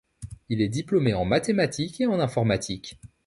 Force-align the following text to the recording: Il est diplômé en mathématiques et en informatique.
Il 0.49 0.63
est 0.63 0.67
diplômé 0.67 1.13
en 1.13 1.25
mathématiques 1.25 2.01
et 2.01 2.07
en 2.07 2.19
informatique. 2.19 2.97